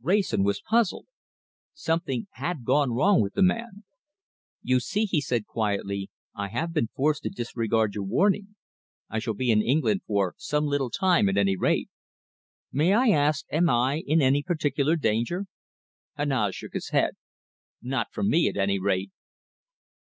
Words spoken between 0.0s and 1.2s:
Wrayson was puzzled.